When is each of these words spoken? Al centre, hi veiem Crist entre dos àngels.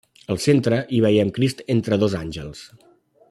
Al 0.35 0.39
centre, 0.45 0.79
hi 0.93 1.01
veiem 1.05 1.31
Crist 1.37 1.63
entre 1.77 2.03
dos 2.05 2.17
àngels. 2.25 2.65